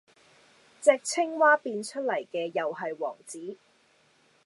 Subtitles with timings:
[0.81, 3.55] 隻青蛙變出嚟嘅又系王子!